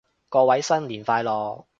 [0.29, 1.65] 各位新年快樂